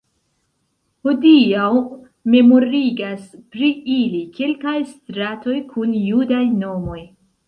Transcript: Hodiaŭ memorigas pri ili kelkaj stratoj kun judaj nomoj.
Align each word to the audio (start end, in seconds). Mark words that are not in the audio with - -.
Hodiaŭ 1.07 1.65
memorigas 2.35 3.27
pri 3.55 3.69
ili 3.97 4.21
kelkaj 4.39 4.73
stratoj 4.95 5.59
kun 5.75 5.93
judaj 6.07 6.41
nomoj. 6.63 6.99